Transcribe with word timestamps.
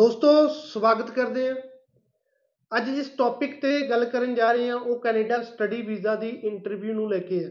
ਦੋਸਤੋ, 0.00 0.48
ਸਵਾਗਤ 0.48 1.10
ਕਰਦੇ 1.10 1.48
ਹਾਂ। 1.48 1.56
ਅੱਜ 2.76 2.90
ਜਿਸ 2.90 3.08
ਟੌਪਿਕ 3.08 3.60
ਤੇ 3.62 3.88
ਗੱਲ 3.90 4.04
ਕਰਨ 4.04 4.34
ਜਾ 4.34 4.52
ਰਹੇ 4.52 4.68
ਹਾਂ, 4.68 4.76
ਉਹ 4.76 5.00
ਕੈਨੇਡਾ 5.00 5.42
ਸਟੱਡੀ 5.42 5.82
ਵੀਜ਼ਾ 5.82 6.14
ਦੀ 6.14 6.28
ਇੰਟਰਵਿਊ 6.28 6.94
ਨੂੰ 6.94 7.10
ਲੈ 7.10 7.18
ਕੇ 7.18 7.44
ਹੈ। 7.44 7.50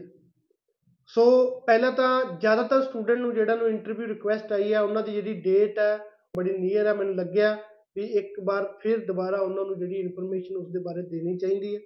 ਸੋ 1.06 1.50
ਪਹਿਲਾਂ 1.60 1.92
ਤਾਂ 1.92 2.24
ਜ਼ਿਆਦਾਤਰ 2.40 2.82
ਸਟੂਡੈਂਟ 2.82 3.18
ਨੂੰ 3.18 3.34
ਜਿਹੜਾ 3.34 3.54
ਨੂੰ 3.54 3.68
ਇੰਟਰਵਿਊ 3.68 4.06
ਰਿਕੁਐਸਟ 4.06 4.52
ਆਈ 4.52 4.72
ਹੈ, 4.72 4.80
ਉਹਨਾਂ 4.80 5.02
ਦੀ 5.02 5.12
ਜਿਹੜੀ 5.12 5.34
ਡੇਟ 5.40 5.78
ਹੈ, 5.78 5.98
ਬੜੀ 6.36 6.58
ਨੀਅਰ 6.58 6.86
ਹੈ, 6.86 6.94
ਮੈਨੂੰ 6.94 7.16
ਲੱਗਿਆ 7.16 7.54
ਵੀ 7.96 8.04
ਇੱਕ 8.04 8.34
ਵਾਰ 8.44 8.78
ਫਿਰ 8.82 9.06
ਦੁਬਾਰਾ 9.06 9.40
ਉਹਨਾਂ 9.40 9.64
ਨੂੰ 9.64 9.78
ਜਿਹੜੀ 9.78 9.94
ਇਨਫੋਰਮੇਸ਼ਨ 9.94 10.56
ਉਸ 10.56 10.72
ਦੇ 10.72 10.78
ਬਾਰੇ 10.78 11.02
ਦੇਣੀ 11.02 11.38
ਚਾਹੀਦੀ 11.38 11.76
ਹੈ। 11.76 11.80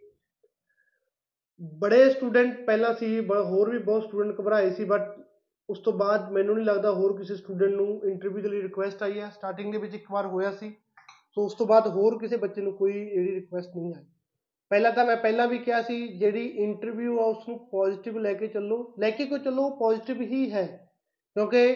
ਬੜੇ 1.78 2.10
ਸਟੂਡੈਂਟ 2.10 2.66
ਪਹਿਲਾਂ 2.66 2.94
ਸੀ 2.94 3.20
ਹੋਰ 3.28 3.70
ਵੀ 3.70 3.78
ਬਹੁਤ 3.78 4.04
ਸਟੂਡੈਂਟ 4.04 4.40
ਘਬਰਾਏ 4.40 4.70
ਸੀ 4.70 4.84
ਬਟ 4.84 5.23
ਉਸ 5.70 5.78
ਤੋਂ 5.78 5.92
ਬਾਅਦ 5.92 6.32
ਮੈਨੂੰ 6.32 6.54
ਨਹੀਂ 6.56 6.66
ਲੱਗਦਾ 6.66 6.92
ਹੋਰ 6.92 7.18
ਕਿਸੇ 7.18 7.36
ਸਟੂਡੈਂਟ 7.36 7.72
ਨੂੰ 7.72 8.00
ਇੰਟਰਵਿਊ 8.04 8.42
ਦੇ 8.42 8.48
ਲਈ 8.48 8.62
ਰਿਕੁਐਸਟ 8.62 9.02
ਆਈ 9.02 9.20
ਹੈ। 9.20 9.30
ਸਟਾਰਟਿੰਗ 9.30 9.72
ਦੇ 9.72 9.78
ਵਿੱਚ 9.78 9.94
ਇੱਕ 9.94 10.04
ਵਾਰ 10.12 10.26
ਹੋਇਆ 10.26 10.50
ਸੀ। 10.50 10.70
ਸੋ 11.34 11.44
ਉਸ 11.44 11.54
ਤੋਂ 11.54 11.66
ਬਾਅਦ 11.66 11.86
ਹੋਰ 11.86 12.18
ਕਿਸੇ 12.18 12.36
ਬੱਚੇ 12.36 12.60
ਨੂੰ 12.60 12.72
ਕੋਈ 12.72 12.92
ਜਿਹੜੀ 12.92 13.34
ਰਿਕੁਐਸਟ 13.34 13.68
ਨਹੀਂ 13.76 13.94
ਆਈ। 13.98 14.04
ਪਹਿਲਾਂ 14.70 14.92
ਤਾਂ 14.92 15.06
ਮੈਂ 15.06 15.16
ਪਹਿਲਾਂ 15.16 15.48
ਵੀ 15.48 15.58
ਕਿਹਾ 15.58 15.82
ਸੀ, 15.82 16.08
ਜਿਹੜੀ 16.08 16.46
ਇੰਟਰਵਿਊ 16.46 17.18
ਆ 17.18 17.24
ਉਸ 17.24 17.48
ਨੂੰ 17.48 17.58
ਪੋਜ਼ਿਟਿਵ 17.58 18.18
ਲੈ 18.18 18.34
ਕੇ 18.34 18.46
ਚੱਲੋ। 18.46 18.94
ਲੈ 19.00 19.10
ਕੇ 19.10 19.26
ਕੋ 19.26 19.38
ਚੱਲੋ? 19.38 19.70
ਪੋਜ਼ਿਟਿਵ 19.70 20.20
ਹੀ 20.20 20.52
ਹੈ। 20.52 20.90
ਕਿਉਂਕਿ 21.34 21.74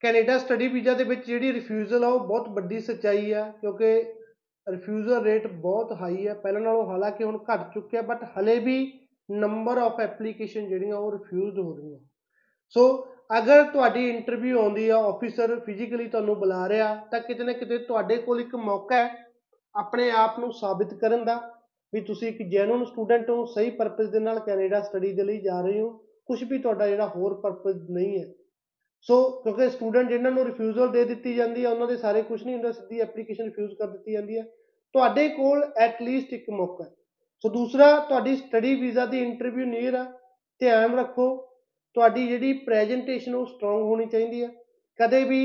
ਕੈਨੇਡਾ 0.00 0.38
ਸਟੱਡੀ 0.38 0.68
ਵੀਜ਼ਾ 0.68 0.94
ਦੇ 0.94 1.04
ਵਿੱਚ 1.04 1.26
ਜਿਹੜੀ 1.26 1.52
ਰਿਫਿਊਜ਼ਲ 1.52 2.04
ਆ 2.04 2.08
ਉਹ 2.08 2.20
ਬਹੁਤ 2.20 2.48
ਵੱਡੀ 2.48 2.80
ਸੱਚਾਈ 2.80 3.32
ਆ। 3.32 3.52
ਕਿਉਂਕਿ 3.60 4.14
ਰਿਫਿਊਜ਼ਲ 4.68 5.22
ਰੇਟ 5.22 5.46
ਬਹੁਤ 5.46 5.92
ਹਾਈ 5.92 6.28
ਹੈ 6.28 6.34
ਪਹਿਲਾਂ 6.34 6.60
ਨਾਲੋਂ 6.60 6.86
ਹਾਲਾਂਕਿ 6.86 7.24
ਹੁਣ 7.24 7.44
ਘਟ 7.54 7.74
ਚੁੱਕਿਆ 7.74 8.02
ਬਟ 8.02 8.24
ਹਲੇ 8.38 8.58
ਵੀ 8.58 9.00
ਨੰਬਰ 9.30 9.78
ਆਫ 9.78 10.00
ਐਪਲੀਕੇਸ਼ਨ 10.00 10.68
ਜਿਹੜੀਆਂ 10.68 10.96
ਉਹ 10.96 11.12
ਰਿਫਿਊਜ਼ਡ 11.12 11.58
ਹੋ 11.58 11.76
ਰਹੀਆਂ। 11.76 11.98
ਸੋ 12.74 12.86
ਅਗਰ 13.38 13.62
ਤੁਹਾਡੀ 13.64 14.08
ਇੰਟਰਵਿਊ 14.08 14.58
ਆਉਂਦੀ 14.58 14.88
ਆ 14.88 14.96
ਆਫੀਸਰ 15.04 15.58
ਫਿਜ਼ੀਕਲੀ 15.60 16.06
ਤੁਹਾਨੂੰ 16.08 16.36
ਬੁਲਾ 16.38 16.68
ਰਿਹਾ, 16.68 16.94
ਤਾਂ 17.10 17.20
ਕਿਤੇ 17.20 17.44
ਨਾ 17.44 17.52
ਕਿਤੇ 17.52 17.78
ਤੁਹਾਡੇ 17.78 18.16
ਕੋਲ 18.16 18.40
ਇੱਕ 18.40 18.54
ਮੌਕਾ 18.56 18.96
ਹੈ 18.96 19.10
ਆਪਣੇ 19.74 20.10
ਆਪ 20.10 20.38
ਨੂੰ 20.38 20.52
ਸਾਬਿਤ 20.52 20.94
ਕਰਨ 20.94 21.24
ਦਾ, 21.24 21.40
ਵੀ 21.92 22.00
ਤੁਸੀਂ 22.00 22.28
ਇੱਕ 22.28 22.42
ਜੈਨੂਨ 22.50 22.84
ਸਟੂਡੈਂਟ 22.84 23.30
ਹੋ, 23.30 23.44
ਸਹੀ 23.46 23.70
ਪਰਪਸ 23.70 24.08
ਦੇ 24.10 24.18
ਨਾਲ 24.18 24.38
ਕੈਨੇਡਾ 24.40 24.80
ਸਟੱਡੀ 24.80 25.12
ਦੇ 25.12 25.22
ਲਈ 25.22 25.40
ਜਾ 25.40 25.60
ਰਹੇ 25.60 25.80
ਹੋ 25.80 25.90
ਕੁਝ 26.28 26.42
ਵੀ 26.44 26.58
ਤੁਹਾਡਾ 26.58 26.86
ਜਿਹੜਾ 26.86 27.06
ਹੋਰ 27.06 27.34
ਪਰਪਸ 27.40 27.76
ਨਹੀਂ 27.90 28.18
ਹੈ। 28.18 28.24
ਸੋ 29.06 29.16
ਕਿਉਂਕਿ 29.42 29.68
ਸਟੂਡੈਂਟ 29.70 30.08
ਜਿਨ੍ਹਾਂ 30.08 30.32
ਨੂੰ 30.32 30.44
ਰਿਫਿਊਜ਼ਲ 30.44 30.88
ਦੇ 30.92 31.04
ਦਿੱਤੀ 31.04 31.34
ਜਾਂਦੀ 31.34 31.64
ਹੈ 31.64 31.68
ਉਹਨਾਂ 31.70 31.86
ਦੇ 31.86 31.96
ਸਾਰੇ 31.96 32.22
ਕੁਝ 32.22 32.42
ਨਹੀਂ 32.44 32.54
ਹੁੰਦਾ, 32.54 32.72
ਸਿੱਧੀ 32.72 33.00
ਐਪਲੀਕੇਸ਼ਨ 33.00 33.44
ਰਿਫਿਊਜ਼ 33.44 33.74
ਕਰ 33.74 33.86
ਦਿੱਤੀ 33.86 34.12
ਜਾਂਦੀ 34.12 34.38
ਹੈ 34.38 34.42
ਤੁਹਾਡੇ 34.94 35.28
ਕੋਲ 35.28 35.62
ਐਟ 35.76 36.02
ਲੀਸਟ 36.02 36.32
ਇੱਕ 36.32 36.50
ਮੌਕਾ 36.50 36.84
ਹੈ। 36.84 36.90
ਸੋ 37.44 37.48
ਦੂਸਰਾ, 37.48 37.98
ਤੁਹਾਡੀ 37.98 38.36
ਸਟੱਡੀ 38.36 38.74
ਵੀਜ਼ਾ 38.74 39.04
ਦੀ 39.06 39.22
ਇੰਟਰਵਿਊ 39.22 39.66
ਨੀਅਰ 39.66 39.94
ਆ, 39.94 40.04
ਧਿਆਨ 40.60 40.98
ਰੱਖੋ 40.98 41.28
ਤੁਹਾਡੀ 41.96 42.26
ਜਿਹੜੀ 42.28 42.52
ਪ੍ਰੈਜੈਂਟੇਸ਼ਨ 42.64 43.34
ਉਹ 43.34 43.46
ਸਟਰੋਂਗ 43.46 43.82
ਹੋਣੀ 43.82 44.06
ਚਾਹੀਦੀ 44.06 44.42
ਹੈ। 44.42 44.48
ਕਦੇ 44.98 45.22
ਵੀ 45.24 45.40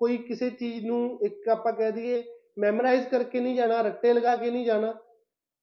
ਕੋਈ 0.00 0.16
ਕਿਸੇ 0.18 0.48
ਚੀਜ਼ 0.50 0.84
ਨੂੰ 0.86 1.18
ਇੱਕ 1.22 1.48
ਆਪਾਂ 1.48 1.72
ਕਹਿ 1.72 1.90
ਦਈਏ 1.92 2.22
ਮੈਮੋਰਾਈਜ਼ 2.58 3.06
ਕਰਕੇ 3.08 3.40
ਨਹੀਂ 3.40 3.54
ਜਾਣਾ, 3.56 3.80
ਰੱਟੇ 3.82 4.12
ਲਗਾ 4.12 4.34
ਕੇ 4.36 4.50
ਨਹੀਂ 4.50 4.64
ਜਾਣਾ, 4.66 4.94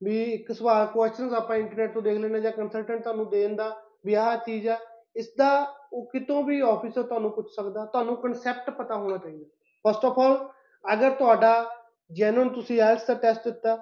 ਵੀ 0.02 0.22
ਇੱਕ 0.23 0.52
ਸਵਾਲ 0.52 0.86
ਕੁਐਸਚਨਸ 0.88 1.33
ਆਪਾਂ 1.33 1.58
ਇੰਟਰਨੈਟ 1.58 1.94
ਤੋਂ 1.94 2.02
ਦੇਖ 2.02 2.17
ਲੈਣੇ 2.19 2.41
ਜਾਂ 2.41 2.52
ਕੰਸਲਟੈਂਟ 2.52 3.03
ਤੁਹਾਨੂੰ 3.03 3.30
ਦੇਣ 3.30 3.55
ਦਾ 3.55 3.69
ਵੀ 4.05 4.13
ਆਹ 4.13 4.36
ਚੀਜ਼ 4.38 4.67
ਆ, 4.67 4.78
ਇਸ 5.16 5.33
ਦਾ 5.38 5.50
ਉਹ 5.94 6.05
ਕਿਤੋਂ 6.11 6.44
ਵੀ 6.44 6.59
ਆਫੀਸਰ 6.61 7.03
ਤੁਹਾਨੂੰ 7.03 7.31
ਪੁੱਛ 7.31 7.50
ਸਕਦਾ, 7.56 7.85
ਤੁਹਾਨੂੰ 7.85 8.16
ਕਨਸੈਪਟ 8.17 8.69
ਪਤਾ 8.72 8.95
ਹੋਣਾ 8.95 9.17
ਚਾਹੀਦਾ। 9.17 9.45
ਫਸਟ 9.85 10.06
ਆਫ 10.06 10.19
ਆਲ 10.19 10.38
ਅਗਰ 10.85 11.11
ਤੁਹਾਡਾ 11.16 11.53
ਜੈਨੂਨ 12.11 12.50
ਤੁਸੀਂ 12.50 12.81
ਆਇਲਸ 12.81 13.08
ਦਾ 13.08 13.13
ਟੈਸਟ 13.13 13.47
ਦਿੱਤਾ, 13.47 13.75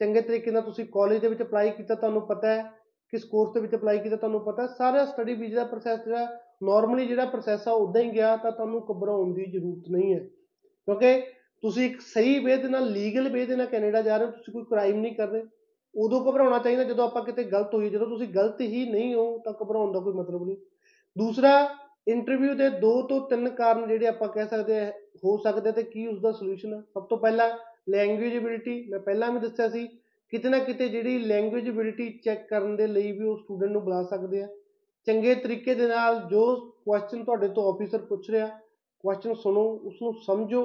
ਚੰਗੇ 0.00 0.20
ਤਰੀਕੇ 0.20 0.50
ਨਾਲ 0.50 0.62
ਤੁਸੀਂ 0.62 0.84
ਕਾਲਜ 0.86 1.20
ਦੇ 1.20 1.28
ਵਿੱਚ 1.28 1.42
ਅਪਲਾਈ 1.42 1.70
ਕੀਤਾ, 1.70 1.94
ਤੁਹਾਨੂੰ 1.94 2.26
ਪਤਾ 2.26 2.48
ਹੈ 2.48 2.64
ਕਿਸ 3.12 3.24
ਕੋਰਸ 3.24 3.52
ਦੇ 3.54 3.60
ਵਿੱਚ 3.60 3.74
ਅਪਲਾਈ 3.74 3.98
ਕੀਤਾ 3.98 4.16
ਤੁਹਾਨੂੰ 4.16 4.40
ਪਤਾ, 4.40 4.66
ਸਾਰਾ 4.66 5.04
ਸਟੱਡੀ 5.04 5.34
ਵੀਜ਼ਾ 5.34 5.56
ਦਾ 5.56 5.64
ਪ੍ਰੋਸੈਸ 5.64 6.04
ਜਿਹੜਾ 6.04 6.26
ਨਾਰਮਲੀ 6.62 7.06
ਜਿਹੜਾ 7.06 7.24
ਪ੍ਰੋਸੈਸ 7.24 7.68
ਆ 7.68 7.72
ਉਦਾਂ 7.72 8.02
ਹੀ 8.02 8.10
ਗਿਆ, 8.10 8.36
ਤਾਂ 8.36 8.52
ਤੁਹਾਨੂੰ 8.52 8.80
ਘਬਰਾਉਣ 8.90 9.34
ਦੀ 9.34 9.44
ਜ਼ਰੂਰਤ 9.44 9.90
ਨਹੀਂ 9.90 10.14
ਹੈ। 10.14 10.18
ਕਿਉਂਕਿ 10.88 11.20
ਤੁਸੀਂ 11.62 11.90
ਇੱਕ 11.90 12.00
ਸਹੀ 12.00 12.38
ਵੇ 12.38 12.56
ਦੇ 12.56 12.68
ਨਾਲ 12.68 12.90
ਲੀਗਲ 12.90 13.28
ਵੇ 13.28 13.46
ਦੇ 13.46 13.56
ਨਾਲ 13.56 13.66
ਕੈਨੇਡਾ 13.66 14.02
ਜਾ 14.02 14.16
ਰਹੇ 14.16 14.26
ਹੋ, 14.26 14.30
ਤੁਸੀਂ 14.30 14.52
ਕੋਈ 14.52 14.64
ਕ੍ਰਾਈਮ 14.64 15.00
ਨਹੀਂ 15.00 15.14
ਕਰ 15.14 15.28
ਰਹੇ, 15.28 15.42
ਉਦੋਂ 15.94 16.20
ਘਬਰਾਉਣਾ 16.20 16.58
ਚਾਹੀਦਾ, 16.58 16.84
ਜਦੋਂ 16.84 17.04
ਆਪਾਂ 17.04 17.22
ਕਿਤੇ 17.24 17.44
ਗਲਤ 17.44 17.74
ਹੋਈ 17.74 17.90
ਜਦੋਂ 17.90 18.06
ਤੁਸੀਂ 18.06 18.28
ਗਲਤ 18.28 18.60
ਹੀ 18.60 18.90
ਨਹੀਂ 18.90 19.14
ਹੋ, 19.14 19.38
ਤਾਂ 19.38 19.52
ਘਬਰਾਉਣ 19.52 19.92
ਦਾ 19.92 20.00
ਕੋਈ 20.00 20.14
ਮਤਲਬ 20.14 20.46
ਨਹੀਂ। 20.46 20.56
ਦੂਸਰਾ 21.16 21.68
ਇੰਟਰਵਿਊ 22.08 22.54
ਦੇ 22.54 22.68
ਦੋ 22.70 22.90
ਤੋਂ 23.02 23.20
ਤਿੰਨ 23.28 23.48
ਕਾਰਨ 23.48 23.88
ਜਿਹੜੇ 23.88 24.06
ਆਪਾਂ 24.06 24.28
ਕਹਿ 24.28 24.46
ਸਕਦੇ 24.46 24.92
ਹੋ 25.24 25.36
ਸਕਦੇ 25.36 25.72
ਤੇ 25.72 25.82
ਕੀ 25.82 26.06
ਉਸ 26.06 26.20
ਦਾ 26.20 26.32
ਸੋਲੂਸ਼ਨ 26.32 26.74
ਹੈ 26.74 26.80
ਸਭ 26.94 27.06
ਤੋਂ 27.06 27.18
ਪਹਿਲਾਂ 27.18 27.50
ਲੈਂਗੁਏਜ 27.88 28.36
ਐਬਿਲਿਟੀ 28.36 28.88
ਮੈਂ 28.90 28.98
ਪਹਿਲਾਂ 29.00 29.30
ਵੀ 29.32 29.40
ਦੱਸਿਆ 29.40 29.68
ਸੀ 29.68 29.88
ਕਿਤੇ 30.32 30.48
ਨਾ 30.48 30.58
ਕਿਤੇ 30.58 30.88
ਜਿਹੜੀ 30.88 31.18
ਲੈਂਗੁਏਜ 31.18 31.68
ਐਬਿਲਿਟੀ 31.68 32.08
ਚੈੱਕ 32.24 32.48
ਕਰਨ 32.48 32.76
ਦੇ 32.76 32.86
ਲਈ 32.86 33.12
ਵੀ 33.12 33.24
ਉਹ 33.24 33.36
ਸਟੂਡੈਂਟ 33.36 33.72
ਨੂੰ 33.72 33.82
ਬੁਲਾ 33.84 34.02
ਸਕਦੇ 34.04 34.42
ਆ। 34.42 34.48
ਚੰਗੇ 35.06 35.34
ਤਰੀਕੇ 35.34 35.74
ਦੇ 35.74 35.86
ਨਾਲ 35.88 36.18
ਜੋ 36.30 36.44
ਕੁਐਸਚਨ 36.84 37.24
ਤੁਹਾਡੇ 37.24 37.48
ਤੋਂ 37.48 37.72
ਆਫੀਸਰ 37.72 37.98
ਪੁੱਛ 38.06 38.30
ਰਿਹਾ 38.30 38.46
ਕੁਐਸਚਨ 39.04 39.34
ਸੁਣੋ 39.34 39.62
ਉਸ 39.84 40.02
ਨੂੰ 40.02 40.12
ਸਮਝੋ, 40.26 40.60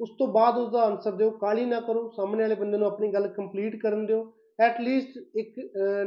ਉਸ 0.00 0.10
ਤੋਂ 0.18 0.26
ਬਾਅਦ 0.28 0.58
ਉਸ 0.58 0.70
ਦਾ 0.72 0.82
ਆਨਸਰ 0.82 1.12
ਦਿਓ। 1.12 1.30
ਕਾਲੀ 1.30 1.64
ਨਾ 1.64 1.80
ਕਰੋ, 1.80 2.08
ਸਾਹਮਣੇ 2.16 2.42
ਵਾਲੇ 2.42 2.54
ਬੰਦੇ 2.54 2.78
ਨੂੰ 2.78 2.86
ਆਪਣੀ 2.86 3.12
ਗੱਲ 3.12 3.26
ਕੰਪਲੀਟ 3.28 3.76
ਕਰਨ 3.82 4.04
ਦਿਓ। 4.06 4.32
ਐਟ 4.58 4.80
ਲੀਸਟ 4.80 5.18
ਇੱਕ 5.36 5.60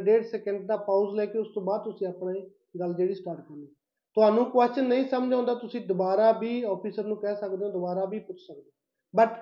ਡੇਢ 0.06 0.24
ਸੈਕਿੰਡ 0.26 0.66
ਦਾ 0.68 0.78
ਪਾਉਜ਼ 0.78 1.16
ਲੈ 1.16 1.26
ਕੇ 1.26 1.40
ਉਸ 1.40 1.48
ਤੋਂ 1.56 1.64
ਬਾਅਦ 1.64 1.84
ਤੁਸੀਂ 1.84 2.08
ਆਪਣੀ 2.08 2.42
ਗੱਲ 2.80 2.94
ਜਿਹੜੀ 2.94 3.14
ਸਟਾਰਟ 3.14 3.40
ਕਰਨੀ। 3.40 3.66
ਤੁਹਾਨੂੰ 4.18 4.46
ਕੁਐਸਚਨ 4.46 4.88
ਨਹੀਂ 4.88 5.06
ਸਮਝ 5.06 5.34
ਆਉਂਦਾ, 5.34 5.54
ਤੁਸੀਂ 5.54 5.82
ਦੁਬਾਰਾ 5.82 6.32
ਵੀ 6.32 6.62
ਆਫੀਸਰ 6.64 7.06
ਨੂੰ 7.06 7.18
ਕਹਿ 7.18 7.36
ਸਕਦੇ 7.36 7.66
ਹੋ, 7.66 7.72
ਦੁਬਾਰਾ 7.72 8.06
ਵੀ 8.06 8.20
ਪੁੱਛ 8.20 8.40
ਸਕਦੇ 8.40 8.72
ਬਟ 9.14 9.40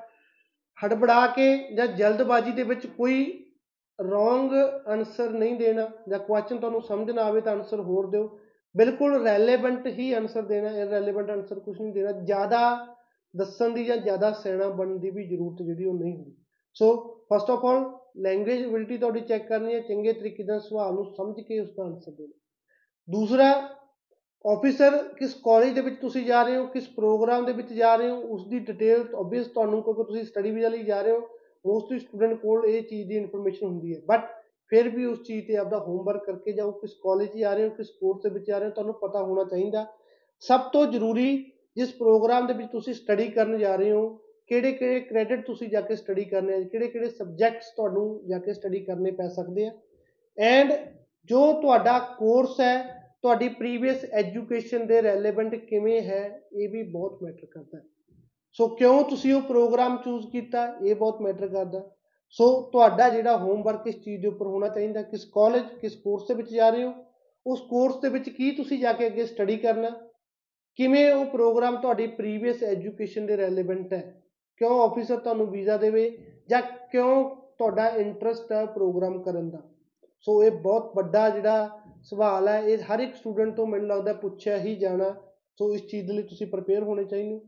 ਹੜਬੜਾ 0.78 1.26
ਕੇ 1.28 1.58
ਜਾਂ 1.76 1.88
ਜਲਦਬਾਜ਼ੀ 1.88 2.52
ਦੇ 2.52 2.64
ਵਿੱਚ 2.64 2.86
ਕੋਈ 2.88 3.24
ਰੋਂਗ 4.02 4.54
ਆਨਸਰ 4.88 5.30
ਨਹੀਂ 5.30 5.56
ਦੇਣਾ 5.56 5.90
ਜਾਂ 6.10 6.20
ਕੁਐਸਚਨ 6.20 6.58
ਤੁਹਾਨੂੰ 6.58 6.82
ਸਮਝ 6.82 7.12
ਨਾ 7.12 7.22
ਆਵੇ 7.22 7.42
ਤਾਂ 7.42 7.54
ਆਨਸਰ 7.54 7.80
ਹੋਰ 7.80 8.10
ਦਿਓ। 8.10 8.40
ਬਿਲਕੁਲ 8.76 9.24
ਰੈਲੇਵੈਂਟ 9.24 9.88
ਹੀ 9.88 10.12
ਆਨਸਰ 10.14 10.42
ਦੇਣਾ 10.42 10.70
ਇਰਰੈਲੇਵੈਂਟ 10.70 11.30
ਆਨਸਰ 11.30 11.60
ਕੁਝ 11.60 11.80
ਨਹੀਂ 11.82 11.94
ਦੇਣਾ। 11.94 12.12
ਜ਼ਿਆਦਾ 12.12 12.62
ਦੱਸਣ 13.34 13.70
ਦੀ 13.70 13.84
ਜਾਂ 13.86 13.98
ਜ਼ਿਆਦਾ 13.98 14.32
ਸਿਆਣਾ 14.34 14.68
ਬਣਨ 14.70 15.00
ਦੀ 15.00 15.10
ਵੀ 15.10 15.28
ਜ਼ਰੂਰਤ 15.28 15.62
ਜਿਹੜੀ 15.62 15.86
ਉਹ 15.86 15.94
ਨਹੀਂ 15.94 16.16
ਹੁੰਦੀ। 16.16 16.36
So 16.74 16.94
first 17.34 17.50
of 17.50 17.66
all 17.66 17.84
language 18.18 18.64
ability 18.64 18.98
ਤੁਹਾਡੀ 18.98 19.20
ਚੈੱਕ 19.20 19.48
ਕਰਨੀ 19.48 19.74
ਹੈ, 19.74 19.80
ਚੰਗੇ 19.80 20.14
ਤਰੀਕੇ 20.14 20.44
ਨਾਲ 20.44 20.60
ਸਵਾਲ 20.60 20.94
ਨੂੰ 20.94 21.06
ਸਮਝ 21.06 21.42
ਕੇ 21.42 21.60
ਉਸ 21.60 21.70
ਦਾ 21.70 21.84
ਆਨਸਰ 21.84 22.12
ਦੇਣਾ। 22.12 22.34
ਦੂਸਰਾ 23.08 23.52
ਆਫੀਸਰ 24.46 24.98
ਕਿਸ 25.20 25.34
ਕਾਲਜ 25.34 25.74
ਦੇ 25.74 25.82
ਵਿੱਚ 25.82 26.00
ਤੁਸੀਂ 26.02 26.26
ਜਾ 26.26 26.42
ਰਹੇ 26.44 26.58
ਹੋ, 26.58 26.66
ਕਿਸ 26.66 26.88
ਪ੍ਰੋਗਰਾਮ 26.88 27.46
ਦੇ 27.46 27.54
ਵਿੱਚ 27.54 27.74
ਜਾ 27.74 27.96
ਰਹੇ 27.96 28.10
ਹੋ 28.10 28.18
ਉਸ 28.18 28.48
ਦੀ 28.48 28.60
ਡਿਟੇਲ 28.60 29.06
ਆਬਵੀਅਸ 29.16 29.48
ਤੁਹਾਨੂੰ 29.48 29.82
ਕਿਉਂਕਿ 29.84 30.04
ਤੁਸੀਂ 30.04 30.24
ਸਟੱਡੀ 30.24 30.52
ਵੀਜ਼ਾ 30.52 30.70
ਲਈ 30.70 30.84
ਜਾ 30.84 31.02
ਰਹੇ 31.02 31.12
ਹੋ। 31.12 31.28
ਮੋਸਟਲੀ 31.66 32.00
ਸਟੂਡੈਂਟ 32.00 32.34
ਕੋਲ 32.42 32.66
ਇਹ 32.66 32.82
ਚੀਜ਼ 32.84 33.08
ਦੀ 33.08 33.18
ਇਨਫੋਰਮੇਸ਼ਨ 33.18 33.66
ਹੁੰਦੀ 33.68 33.96
ਹੈ। 33.96 34.00
ਬਟ 34.08 34.30
ਫਿਰ 34.72 34.90
ਵੀ 34.90 35.06
ਉਸ 35.06 35.22
ਚੀਜ਼ 35.24 35.46
ਤੇ 35.48 35.56
ਆਪਦਾ 35.56 35.80
ਹੋਮਵਰਕ 35.80 36.26
ਕਰਕੇ 36.26 36.52
ਜਾਓ 36.52 36.72
ਕਿਸ 36.72 36.94
ਕਾਲਜ 37.04 37.38
ਜਾ 37.38 37.54
ਰਹੇ 37.54 37.64
ਹੋ 37.64 37.70
ਕਿਸ 37.70 37.90
ਕੋਰਸ 37.90 38.22
ਦੇ 38.24 38.30
ਵਿੱਚ 38.30 38.46
ਜਾ 38.48 38.58
ਰਹੇ 38.58 38.68
ਹੋ, 38.68 38.72
ਤੁਹਾਨੂੰ 38.72 38.94
ਪਤਾ 38.94 39.24
ਹੋਣਾ 39.24 39.44
ਚਾਹੀਦਾ। 39.44 39.86
ਸਭ 40.44 40.70
ਤੋਂ 40.74 40.86
ਜ਼ਰੂਰੀ 40.86 41.52
ਜਿਸ 41.78 41.94
ਪ੍ਰੋਗਰਾਮ 41.94 42.48
ਦੇ 42.48 42.54
ਵਿੱਚ 42.54 42.72
ਤੁਸੀਂ 42.72 42.94
ਸਟੱਡੀ 42.94 43.28
ਕਰਨ 43.28 43.58
ਜਾ 43.58 43.76
ਰਹੇ 43.76 43.92
ਹੋ 43.92 44.08
ਕਿਹੜੇ 44.50 44.72
ਕਿਹੜੇ 44.72 45.00
ਕ੍ਰੈਡਿਟ 45.00 45.46
ਤੁਸੀਂ 45.46 45.68
ਜਾ 45.70 45.82
ਕੇ 45.82 45.96
ਸਟੱਡੀ 45.96 46.24
ਕਰਨੇ 46.26 46.54
ਆ 46.54 46.62
ਕਿਹੜੇ 46.62 46.88
ਕਿਹੜੇ 46.88 47.10
ਸਬਜੈਕਟਸ 47.10 47.70
ਤੁਹਾਨੂੰ 47.76 48.22
ਜਾ 48.28 48.40
ਕੇ 48.40 48.54
ਸਟੱਡੀ 48.54 48.80
ਕਰਨੇ 48.80 49.12
ਪੈ 49.12 49.28
ਸਕਦੇ 49.28 49.68
ਆ। 49.68 49.72
ਐਂਡ 50.38 50.74
ਜੋ 51.30 51.42
ਤੁਹਾਡਾ 51.62 51.98
ਕੋਰਸ 52.20 52.60
ਹੈ, 52.60 52.84
ਤੁਹਾਡੀ 53.22 53.48
ਪ੍ਰੀਵੀਅਸ 53.50 54.04
ਐਜੂਕੇਸ਼ਨ 54.06 54.86
ਦੇ 54.88 55.02
ਰੈਲੇਵੈਂਟ 55.02 55.56
ਕਿਵੇਂ 55.56 56.02
ਹੈ, 56.02 56.42
ਇਹ 56.54 56.70
ਵੀ 56.70 56.84
ਬਹੁਤ 56.84 57.24
ਮੈਟਰ 57.24 57.46
ਕਰਦਾ 57.46 57.78
ਹੈ। 57.78 57.84
ਸੋ 58.54 58.68
ਕਿਉਂ 58.68 59.04
ਤੁਸੀਂ 59.04 59.34
ਉਹ 59.34 59.42
ਪ੍ਰੋਗਰਾਮ 59.42 59.98
ਚੂਜ਼ 59.98 60.28
ਕੀਤਾ? 60.28 60.76
ਇਹ 60.84 60.96
ਬਹੁਤ 60.96 61.22
ਮੈਟਰ 61.22 61.48
ਕਰਦਾ। 61.48 61.90
ਸੋ 62.30 62.70
ਤੁਹਾਡਾ 62.72 63.10
ਜਿਹੜਾ 63.10 63.38
ਹੋਮਵਰਕ 63.38 63.88
ਇਸ 63.88 63.96
ਚੀਜ਼ 64.04 64.22
ਦੇ 64.22 64.28
ਉੱਪਰ 64.28 64.48
ਹੋਣਾ 64.48 64.68
ਚਾਹੀਦਾ। 64.68 65.02
ਕਿਸ 65.02 65.26
ਕਾਲਜ 65.26 65.64
ਕਿਸ 65.82 65.96
ਕੋਰਸ 65.96 66.24
ਦੇ 66.28 66.34
ਵਿੱਚ 66.34 66.52
ਜਾ 66.52 66.70
ਰਹੇ 66.70 66.84
ਹੋ? 66.84 66.94
ਉਸ 67.48 67.62
ਕੋਰਸ 67.62 67.96
ਦੇ 67.96 68.10
ਵਿੱਚ 68.10 68.30
ਕੀ 68.30 68.52
ਤੁਸੀਂ 68.52 68.80
ਜਾ 68.80 68.94
ਕੇ 68.94 69.08
ਅੱਗੇ 69.08 69.26
ਸਟੱਡੀ 69.26 69.58
ਕਰਨਾ? 69.58 69.90
ਕਿਵੇਂ 70.76 71.14
ਉਹ 71.14 71.26
ਪ੍ਰੋਗਰਾਮ 71.26 71.78
ਤੁਹਾਡੀ 71.78 72.08
ਪ੍ਰੀਵੀਅਸ 72.08 72.64
ਐਜੂਕੇਸ਼ਨ 72.64 73.26
ਦੇ 73.26 73.38
ਰੈਲੇਵੈਂਟ 73.38 73.94
ਹੈ? 73.94 74.24
ਕਿਉਂ 74.58 74.82
ਆਫੀਸਰ 74.82 75.18
ਤੁਹਾਨੂੰ 75.18 75.52
ਵੀਜ਼ਾ 75.52 75.78
ਦੇਵੇ? 75.78 76.18
ਜਾਂ 76.50 76.62
ਕਿਉਂ 76.62 77.36
ਤੁਹਾਡਾ 77.36 77.88
ਇੰਟਰਸਟ 77.88 78.52
ਹੈ 78.52 78.66
ਪ੍ਰੋਗਰਾਮ 78.66 79.22
ਕਰਨ 79.22 79.50
ਦਾ? 79.50 79.62
ਸੋ 80.20 80.44
ਇਹ 80.44 80.52
ਬਹੁਤ 80.52 80.92
ਵੱਡਾ 80.96 81.30
ਜਿਹੜਾ 81.30 81.80
ਸਵਾਲ 82.04 82.48
ਹੈ। 82.48 82.60
ਇਹ 82.60 82.78
ਹਰ 82.78 83.00
ਇੱਕ 83.00 83.16
ਸਟੂਡੈਂਟ 83.16 83.56
ਤੋਂ 83.56 83.68
ਮੈਨੂੰ 83.68 83.88
ਲੱਗਦਾ 83.88 84.14
ਪੁੱਛਿਆ 84.14 84.58
ਹੀ 84.58 84.76
ਜਾਣਾ। 84.76 85.16
ਸੋ 85.58 85.74
ਇਸ 85.74 85.88
ਚੀਜ਼ 85.88 86.12
ਲਈ 86.12 86.24
ਤੁਸੀਂ 86.24 86.48
ਪ੍ਰਪੇਅਰ 86.48 86.84
ਹੋਣੇ 86.84 87.04
ਚਾਹੀਦੇ 87.04 87.40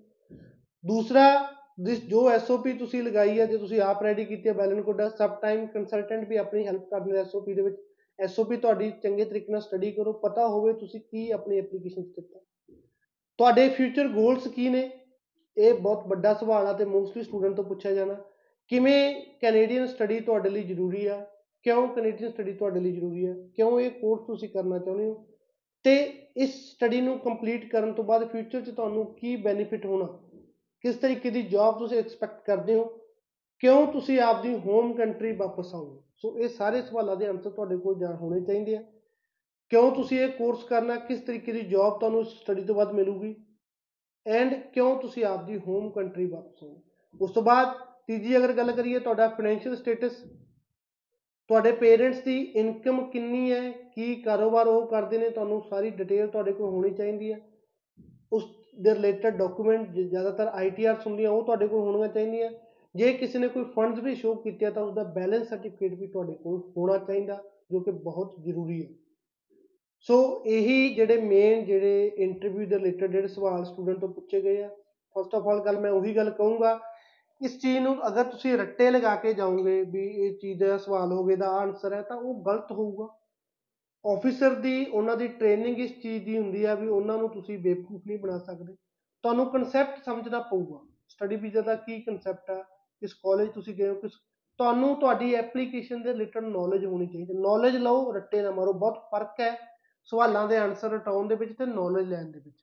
ਦੂਸਰਾ, 0.85 1.47
ਜਿਸ 1.79 2.03
ਜੋ 2.07 2.29
ਐਸਓਪੀ 2.29 2.73
ਤੁਸੀਂ 2.73 3.03
ਲਗਾਈ 3.03 3.39
ਹੈ, 3.39 3.45
ਜੇ 3.45 3.57
ਤੁਸੀਂ 3.57 3.81
ਆਪ 3.81 4.03
ਰੈਡੀ 4.03 4.25
ਕੀਤੀ 4.25 4.49
ਹੈ 4.49 4.53
ਵੈਲਨ 4.53 4.81
ਕੋਡਾ 4.81 5.09
ਸਬ 5.09 5.39
ਟਾਈਮ 5.41 5.67
ਕੰਸਲਟੈਂਟ 5.67 6.27
ਵੀ 6.27 6.35
ਆਪਣੀ 6.35 6.67
ਹੈਲਪ 6.67 6.89
ਕਰਦੇ 6.89 7.17
ਐਸਓਪੀ 7.17 7.53
ਦੇ 7.53 7.61
ਵਿੱਚ। 7.61 7.77
ਐਸਓਪੀ 8.19 8.57
ਤੁਹਾਡੀ 8.57 8.91
ਚੰਗੇ 9.03 9.25
ਤਰੀਕੇ 9.25 9.51
ਨਾਲ 9.51 9.61
ਸਟੱਡੀ 9.61 9.91
ਕਰੋ, 9.91 10.13
ਪਤਾ 10.13 10.47
ਹੋਵੇ 10.47 10.73
ਤੁਸੀਂ 10.73 11.01
ਕੀ 11.01 11.31
ਆਪਣੀ 11.31 11.59
ਐਪਲੀਕੇਸ਼ਨ 11.59 12.01
ਦਿੱਤਾ। 12.01 12.39
ਤੁਹਾਡੇ 13.37 13.69
ਫਿਊਚਰ 13.69 14.07
ਗੋਲਸ 14.07 14.47
ਕੀ 14.47 14.69
ਨੇ? 14.69 14.89
ਇਹ 15.57 15.73
ਬਹੁਤ 15.73 16.07
ਵੱਡਾ 16.07 16.33
ਸਵਾਲ 16.33 16.67
ਆ 16.67 16.73
ਤੇ 16.73 16.85
ਮੋਸਟਲੀ 16.85 17.23
ਸਟੂਡੈਂਟ 17.23 17.55
ਤੋਂ 17.55 17.63
ਪੁੱਛਿਆ 17.63 17.91
ਜਾਣਾ। 17.91 18.15
ਕਿਵੇਂ 18.67 19.21
ਕੈਨੇਡੀਅਨ 19.41 19.87
ਸਟੱਡੀ 19.87 20.19
ਤੁਹਾਡੇ 20.19 20.49
ਲਈ 20.49 20.63
ਜ਼ਰੂਰੀ 20.63 21.05
ਆ? 21.05 21.25
ਕਿਉਂ 21.63 21.87
ਕੈਨੇਡੀਅਨ 21.87 22.31
ਸਟੱਡੀ 22.31 22.53
ਤੁਹਾਡੇ 22.53 22.79
ਲਈ 22.79 22.91
ਜ਼ਰੂਰੀ 22.91 23.27
ਹੈ 23.27 23.35
ਕਿਉਂ 23.55 23.79
ਇਹ 23.79 23.91
ਕੋਰਸ 23.91 24.21
ਤੁਸੀਂ 24.27 24.49
ਕਰਨਾ 24.49 24.77
ਚਾਹੁੰਦੇ 24.77 25.05
ਹੋ? 25.05 25.25
ਤੇ 25.83 25.95
ਇਸ 26.37 26.49
ਸਟੱਡੀ 26.71 27.01
ਨੂੰ 27.01 27.19
ਕੰਪਲੀਟ 27.19 27.71
ਕਰਨ 27.71 27.93
ਤੋਂ 27.93 28.03
ਬਾਅਦ 28.03 28.27
ਫਿਊਚਰ 28.27 28.61
'ਚ 28.61 28.69
ਤੁਹਾਨੂੰ 28.69 29.05
ਕੀ 29.05 29.35
ਬੈਨੀਫਿਟ 29.35 29.85
ਹੋਣਾ? 29.85 30.32
ਕਿਸ 30.83 30.95
ਤਰੀਕੇ 30.95 31.29
ਦੀ 31.29 31.41
ਜੌਬ 31.41 31.79
ਤੁਸੀਂ 31.79 31.97
ਐਕਸਪੈਕਟ 31.97 32.45
ਕਰਦੇ 32.45 32.75
ਹੋ? 32.75 32.83
ਕਿਉਂ 33.59 33.87
ਤੁਸੀਂ 33.87 34.19
ਆਪਦੀ 34.19 34.55
ਹੋਮ 34.55 34.93
ਕੰਟਰੀ 34.93 35.31
ਵਾਪਸ 35.31 35.75
ਆਓਗੇ? 35.75 36.01
ਸੋ 36.15 36.39
ਇਹ 36.39 36.49
ਸਾਰੇ 36.49 36.81
ਸਵਾਲਾਂ 36.81 37.15
ਦੇ 37.15 37.27
ਆਨਸਰ 37.27 37.49
ਤੁਹਾਡੇ 37.49 37.77
ਕੋਲ 37.77 37.99
ਜਾਣ 37.99 38.15
ਹੋਣੇ 38.15 38.41
ਚਾਹੀਦੇ 38.41 38.77
ਆ। 38.77 38.83
ਕਿਉਂ 39.69 39.91
ਤੁਸੀਂ 39.91 40.19
ਇਹ 40.19 40.29
ਕੋਰਸ 40.29 40.63
ਕਰਨਾ? 40.63 40.95
ਕਿਸ 40.95 41.21
ਤਰੀਕੇ 41.21 41.51
ਦੀ 41.51 41.61
ਜੌਬ 41.61 41.99
ਤੁਹਾਨੂੰ 41.99 42.25
ਸਟੱਡੀ 42.25 42.63
ਤੋਂ 42.63 42.75
ਬਾਅਦ 42.75 42.91
ਮਿਲੂਗੀ? 42.91 43.35
ਐਂਡ 44.27 44.53
ਕਿਉਂ 44.53 45.01
ਤੁਸੀਂ 45.01 45.25
ਆਪਦੀ 45.25 45.57
ਹੋਮ 45.57 45.89
ਕੰਟਰੀ 45.89 46.25
ਵਾਪਸ 46.25 46.63
ਆਓਗੇ? 46.63 46.81
ਉਸ 47.21 47.31
ਤੋਂ 47.31 47.43
ਬਾਅਦ 47.43 47.67
ਤੀਜੀ 48.07 48.37
ਅਗਰ 48.37 48.53
ਗੱਲ 48.53 48.71
ਕਰੀਏ 48.71 48.99
ਤੁਹਾਡਾ 48.99 49.27
ਫਾਈਨੈਂਸ਼ੀਅਲ 49.27 49.75
ਸਟੇਟਸ 49.75 50.15
ਤੁਹਾਡੇ 51.47 51.71
ਪੇਰੈਂਟਸ 51.71 52.21
ਦੀ 52.21 52.41
ਇਨਕਮ 52.41 53.09
ਕਿੰਨੀ 53.11 53.51
ਹੈ? 53.51 53.71
ਕੀ 53.71 54.15
ਕਾਰੋਬਾਰ 54.15 54.67
ਉਹ 54.67 54.87
ਕਰਦੇ 54.87 55.17
ਨੇ? 55.17 55.29
ਤੁਹਾਨੂੰ 55.29 55.61
ਸਾਰੀ 55.69 55.89
ਡਿਟੇਲ 55.89 56.27
ਤੁਹਾਡੇ 56.27 56.51
ਕੋਲ 56.51 56.69
ਹੋਣੀ 56.69 56.89
ਚਾਹੀਦੀ 56.89 57.33
ਹੈ। 57.33 57.39
ਉਸ 58.33 58.62
ਦੇ 58.77 58.93
ਰਿਲੇਟਡ 58.93 59.37
ਡਾਕੂਮੈਂਟ 59.37 59.89
ਜ਼ਿਆਦਾਤਰ 59.91 60.47
ਆਈਟੀਆਰਸ 60.47 61.07
ਹੁੰਦੀਆਂ, 61.07 61.29
ਉਹ 61.29 61.43
ਤੁਹਾਡੇ 61.43 61.67
ਕੋਲ 61.67 61.81
ਹੋਣੀਆਂ 61.81 62.07
ਚਾਹੀਦੀਆਂ। 62.07 62.49
ਜੇ 62.95 63.11
ਕਿਸੇ 63.13 63.39
ਨੇ 63.39 63.47
ਕੋਈ 63.47 63.63
ਫੰਡਸ 63.75 63.99
ਵੀ 63.99 64.15
ਸ਼ੋਅ 64.15 64.35
ਕੀਤੇ 64.35 64.65
ਆ 64.65 64.69
ਤਾਂ 64.69 64.83
ਉਸਦਾ 64.83 65.03
ਬੈਲੈਂਸ 65.03 65.47
ਸਰਟੀਫਿਕੇਟ 65.49 65.93
ਵੀ 65.99 66.07
ਤੁਹਾਡੇ 66.07 66.33
ਕੋਲ 66.33 66.59
ਹੋਣਾ 66.77 66.97
ਚਾਹੀਦਾ, 66.97 67.41
ਜੋ 67.71 67.79
ਕਿ 67.79 67.91
ਬਹੁਤ 67.91 68.35
ਜ਼ਰੂਰੀ 68.45 68.81
ਹੈ। 68.83 68.89
ਸੋ 70.07 70.43
ਇਹੀ 70.45 70.93
ਜਿਹੜੇ 70.95 71.17
ਮੇਨ 71.21 71.63
ਜਿਹੜੇ 71.65 72.11
ਇੰਟਰਵਿਊ 72.17 72.67
ਦੇ 72.67 72.75
ਰਿਲੇਟਡ 72.75 73.11
ਜਿਹੜੇ 73.11 73.27
ਸਵਾਲ 73.27 73.63
ਸਟੂਡੈਂਟ 73.65 73.99
ਤੋਂ 73.99 74.09
ਪੁੱਛੇ 74.09 74.41
ਗਏ 74.41 74.61
ਆ। 74.63 74.69
ਫਸਟ 75.15 75.35
ਆਫ 75.35 75.47
ਆਲ 75.47 75.59
ਗੱਲ 75.59 75.79
ਮੈਂ 75.79 75.91
ਉਹੀ 75.91 76.15
ਗੱਲ 76.15 76.29
ਕਹੂੰਗਾ, 76.29 76.79
ਇਸ 77.41 77.59
ਚੀਜ਼ 77.61 77.79
ਨੂੰ 77.79 77.95
ਅਗਰ 78.07 78.23
ਤੁਸੀਂ 78.23 78.57
ਰੱਟੇ 78.57 78.89
ਲਗਾ 78.91 79.15
ਕੇ 79.15 79.33
ਜਾਓਗੇ 79.33 79.81
ਵੀ 79.83 80.05
ਇਹ 80.17 80.33
ਚੀਜ਼ 80.33 80.63
ਦਾ 80.63 80.77
ਸਵਾਲ 80.77 81.11
ਹੋਵੇ 81.11 81.35
ਦਾ 81.35 81.47
ਆਨਸਰ 81.51 81.93
ਹੈ, 81.93 82.01
ਤਾਂ 82.01 82.17
ਉਹ 82.17 82.43
ਗਲਤ 82.43 82.71
ਹੋਊਗਾ। 82.71 83.07
ਆਫੀਸਰ 84.05 84.55
ਦੀ, 84.55 84.85
ਉਹਨਾਂ 84.85 85.17
ਦੀ 85.17 85.27
ਟ੍ਰੇਨਿੰਗ 85.27 85.79
ਇਸ 85.79 86.01
ਚੀਜ਼ 86.01 86.25
ਦੀ 86.25 86.37
ਹੁੰਦੀ 86.37 86.63
ਆ 86.63 86.75
ਵੀ 86.75 86.87
ਉਹਨਾਂ 86.87 87.17
ਨੂੰ 87.17 87.29
ਤੁਸੀਂ 87.29 87.59
ਬੇਵਕੂਫ 87.59 88.01
ਨਹੀਂ 88.07 88.19
ਬਣਾ 88.19 88.37
ਸਕਦੇ। 88.37 88.73
ਤੁਹਾਨੂੰ 89.23 89.45
ਕਨਸੈਪਟ 89.45 90.03
ਸਮਝਣਾ 90.03 90.39
ਪਊਗਾ। 90.39 90.79
ਸਟੱਡੀ 91.09 91.35
ਵੀਜ਼ਾ 91.35 91.61
ਦਾ 91.61 91.75
ਕੀ 91.75 91.99
ਕਨਸੈਪਟ 92.01 92.51
ਆ? 92.51 92.63
ਕਿਸ 92.99 93.13
ਕਾਲਜ 93.13 93.49
ਤੁਸੀਂ 93.49 93.75
ਗਏ 93.75 93.87
ਹੋ? 93.87 93.95
ਕਿਸ 93.95 94.11
ਤੁਹਾਨੂੰ 94.57 94.95
ਤੁਹਾਡੀ 94.95 95.33
ਐਪਲੀਕੇਸ਼ਨ 95.33 96.01
ਦੇ 96.01 96.13
ਰਿਲੇਟਡ 96.13 96.43
ਨੌਲੇਜ 96.43 96.85
ਹੋਣੀ 96.85 97.07
ਚਾਹੀਦੀ। 97.07 97.33
ਨੌਲੇਜ 97.33 97.75
ਲਓ, 97.75 98.13
ਰੱਟੇ 98.13 98.41
ਨਾ 98.41 98.51
ਮਾਰੋ। 98.51 98.73
ਬਹੁਤ 98.73 98.97
ਫ਼ਰਕ 98.97 99.39
ਹੈ 99.39 99.57
ਸਵਾਲਾਂ 100.05 100.47
ਦੇ 100.47 100.57
ਆਨਸਰ 100.57 100.89
ਰਟਾਉਣ 100.89 101.27
ਦੇ 101.27 101.35
ਵਿੱਚ 101.35 101.57
ਤੇ 101.57 101.65
ਨੌਲੇਜ 101.65 102.07
ਲੈਣ 102.07 102.25
ਦੇ 102.25 102.39
ਵਿੱਚ। 102.39 102.57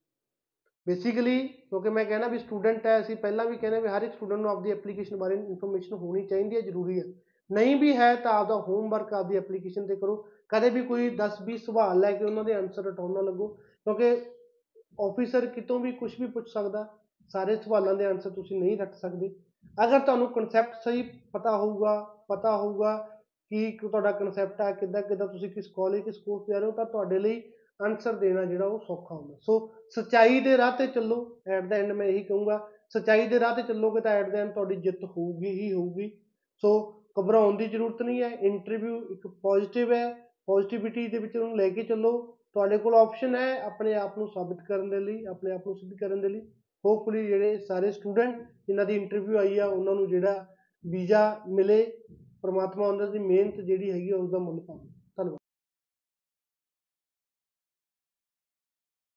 ਬੇਸਿਕਲੀ 0.86 1.48
ਕਿਉਂਕਿ 1.48 1.90
ਮੈਂ 1.90 2.04
ਕਹਿੰਦਾ 2.04 2.28
ਵੀ 2.28 2.38
ਸਟੂਡੈਂਟ 2.38 2.86
ਹੈ, 2.86 3.00
ਅਸੀਂ 3.00 3.16
ਪਹਿਲਾਂ 3.16 3.46
ਵੀ 3.46 3.56
ਕਹਿੰਦੇ 3.56 3.81
ਵੀ 3.81 3.88
ਹਰ 3.88 4.02
ਇੱਕ 4.02 4.12
ਸਟੂਡੈਂਟ 4.12 4.40
ਨੂੰ 4.40 4.50
ਆਪਦੀ 4.50 4.70
ਐਪਲੀਕੇਸ਼ਨ 4.70 5.16
ਬਾਰੇ 5.16 5.34
ਇਨਫੋਰਮੇਸ਼ਨ 5.34 5.94
ਹੋਣੀ 5.94 6.26
ਚਾਹੀਦੀ 6.26 6.56
ਹੈ, 6.56 6.60
ਜ਼ਰੂਰੀ 6.60 6.98
ਹੈ। 6.98 7.04
ਨਹੀਂ 7.50 7.76
ਵੀ 7.76 7.97
ਹੈ 7.97 8.14
ਤਾਂ 8.17 8.32
ਆਪਦਾ 8.32 8.56
ਹੋਮਵਰਕ 8.58 9.12
ਆਪਦੀ 9.14 9.37
ਐਪਲੀਕੇਸ਼ਨ 9.37 9.87
ਤੇ 9.87 9.97
ਕਰੋ। 9.97 10.17
ਕਦੇ 10.49 10.70
ਵੀ 10.70 10.82
ਕੋਈ 10.82 11.08
10 11.17 11.43
20 11.43 11.56
ਸਵਾਲ 11.56 12.00
ਲੈ 12.00 12.12
ਕੇ 12.12 12.25
ਉਹਨਾਂ 12.25 12.44
ਦੇ 12.44 12.55
ਆਨਸਰ 12.55 12.85
ਰਟਾਉਣ 12.85 13.12
ਨਾ 13.12 13.20
ਲੱਗੋ, 13.20 13.49
ਕਿਉਂਕਿ 13.87 14.11
ਆਫੀਸਰ 14.99 15.47
ਕਿਤੋਂ 15.47 15.79
ਵੀ 15.81 15.93
ਕੁਝ 15.93 16.11
ਵੀ 16.20 16.26
ਪੁੱਛ 16.26 16.49
ਸਕਦਾ, 16.49 16.87
ਸਾਰੇ 17.31 17.56
ਸਵਾਲਾਂ 17.56 17.94
ਦੇ 17.94 18.06
ਆਨਸਰ 18.06 18.31
ਤੁਸੀਂ 18.31 18.61
ਨਹੀਂ 18.61 18.76
ਰੱਖ 18.79 18.94
ਸਕਦੇ। 18.94 19.35
ਅਗਰ 19.85 20.00
ਤੁਹਾਨੂੰ 20.00 20.26
ਕਨਸੈਪਟ 20.29 20.75
ਸਹੀ 20.85 21.02
ਪਤਾ 21.32 21.56
ਹੋਊਗਾ 21.56 22.00
ਪਤਾ 22.29 22.56
ਹੋਊਗਾ 22.56 22.97
ਕਿ 23.50 23.70
ਤੁਹਾਡਾ 23.81 24.12
ਕਨਸੈਪਟ 24.12 24.61
ਆ, 24.61 24.70
ਕਿੱਦਾਂ 24.73 25.03
ਕਿੱਦਾਂ 25.03 25.26
ਤੁਸੀਂ 25.29 25.50
ਕਿਸ 25.50 25.67
ਕਾਲਜ 25.67 26.00
ਕਿਸ 26.00 26.19
ਕੋਰਸ 26.19 26.46
ਜਾ 26.49 26.58
ਰਹੇ 26.58 26.67
ਹੋ, 26.67 26.73
ਤਾਂ 26.73 26.85
ਤੁਹਾਡੇ 26.85 27.19
ਲਈ 27.19 27.43
ਆਨਸਰ 27.82 28.12
ਦੇਣਾ 28.12 28.44
ਜਿਹੜਾ 28.44 28.64
ਉਹ 28.64 28.79
ਸੌਖਾ 28.79 29.14
ਹੁੰਦਾ। 29.14 29.37
ਸੋ 29.41 29.73
ਸਚਾਈ 29.91 30.41
ਦੇ 30.41 30.56
ਰਾਹ 30.58 30.73
ਤੇ 30.79 30.87
ਚੱਲੋ 30.87 31.17
ਐਟ 31.49 31.64
ਦਾ 31.64 31.76
ਐਂਡ 31.76 31.93
ਮੈਂ 31.93 32.06
ਇਹੀ 32.06 32.23
ਕਹੂੰਗਾ, 32.25 32.58
ਸਚਾਈ 32.88 33.26
ਦੇ 33.29 33.41
ਰਾਹ 33.41 33.55
ਤੇ 33.56 33.62
ਚੱਲੋਗੇ 33.62 34.00
ਤਾਂ 34.00 34.12
ਐਟ 34.12 34.31
ਦਾ 34.31 34.38
ਐਂਡ 34.38 34.53
ਤੁਹਾਡੀ 34.53 34.76
ਜਿੱਤ 34.76 35.05
ਹੋਊਗੀ 35.06 35.50
ਹੀ 35.50 35.73
ਹੋਊਗੀ। 35.73 36.11
ਸੋ 36.62 37.00
ਘਬਰਾਉਣ 37.20 37.56
ਦੀ 37.56 37.66
ਜ਼ਰੂਰਤ 37.66 38.02
ਨਹੀਂ 38.02 38.22
ਹੈ 38.22 38.28
ਇੰਟਰਵਿਊ 38.28 39.00
ਇੱਕ 39.12 39.26
ਪੋਜ਼ਿਟਿਵ 39.42 39.92
ਹੈ 39.92 40.12
ਪੋਜ਼ਿਟਿਵਿਟੀ 40.46 41.06
ਦੇ 41.08 41.18
ਵਿੱਚ 41.18 41.36
ਉਹਨੂੰ 41.36 41.56
ਲੈ 41.56 41.68
ਕੇ 41.68 41.82
ਚੱਲੋ। 41.82 42.12
ਤੁਹਾਡੇ 42.54 42.78
ਕੋਲ 42.78 42.94
ਆਪਸ਼ਨ 42.94 43.34
ਹੈ 43.34 43.60
ਆਪਣੇ 43.62 43.94
ਆਪ 43.94 44.18
ਨੂੰ 44.18 44.28
ਸਾਬਿਤ 44.28 44.58
ਕਰਨ 44.68 44.90
ਦੇ 44.90 45.00
ਲਈ, 45.00 45.24
ਆਪਣੇ 45.24 45.52
ਆਪ 45.52 45.66
ਨੂੰ 45.66 45.76
ਸਿੱਧ 45.76 45.92
ਕਰਨ 46.00 46.20
ਦੇ 46.20 46.28
ਲਈ। 46.28 46.40
ਹੋਪਫੁਲੀ 46.84 47.26
ਜਿਹੜੇ 47.26 47.58
ਸਾਰੇ 47.58 47.90
ਸਟੂਡੈਂਟ 47.92 48.36
ਜਿਨ੍ਹਾਂ 48.66 48.86
ਦੀ 48.86 48.96
ਇੰਟਰਵਿਊ 48.96 49.38
ਆਈ 49.38 49.58
ਆ, 49.58 49.66
ਉਹਨਾਂ 49.66 49.94
ਨੂੰ 49.94 50.08
ਜਿਹੜਾ 50.08 50.46
ਵੀਜ਼ਾ 50.84 51.40
ਮਿਲੇ, 51.48 51.84
ਪ੍ਰਮਾਤਮਾ 52.42 52.86
ਉਹਨਾਂ 52.86 53.06
ਦੀ 53.06 53.18
ਮਿਹਨਤ 53.18 53.60
ਜਿਹੜੀ 53.60 53.90
ਹੈਗੀ 53.90 54.10
ਆ 54.10 54.16
ਉਸ 54.16 54.30
ਦਾ 54.30 54.38
ਮੁੱਲ 54.38 54.60
ਪਾਵੇ। 54.60 54.88